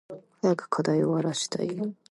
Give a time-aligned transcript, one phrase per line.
[0.41, 1.69] 早く課題終わらしたい。